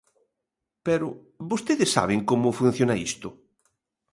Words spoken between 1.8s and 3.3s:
saben como funciona isto?